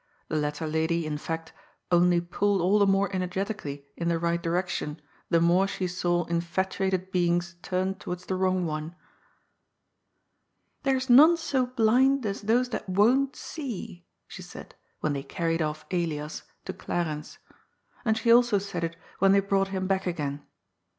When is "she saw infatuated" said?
5.67-7.11